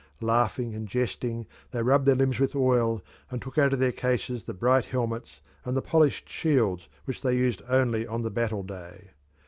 Laughing 0.23 0.73
and 0.73 0.87
jesting 0.87 1.45
they 1.69 1.83
rubbed 1.83 2.07
their 2.07 2.15
limbs 2.15 2.39
with 2.39 2.55
oil, 2.55 3.03
and 3.29 3.39
took 3.39 3.59
out 3.59 3.71
of 3.71 3.77
their 3.77 3.91
cases 3.91 4.45
the 4.45 4.51
bright 4.55 4.85
helmets 4.85 5.41
and 5.63 5.77
the 5.77 5.79
polished 5.83 6.27
shields 6.27 6.87
which 7.05 7.21
they 7.21 7.37
used 7.37 7.61
only 7.69 8.07
on 8.07 8.23
the 8.23 8.31
battle 8.31 8.63
day. 8.63 9.11